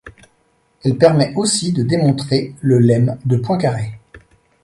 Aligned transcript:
Elle 0.83 0.97
permet 0.97 1.31
aussi 1.35 1.73
de 1.73 1.83
démontrer 1.83 2.55
le 2.61 2.79
lemme 2.79 3.19
de 3.23 3.35
Poincaré. 3.37 3.99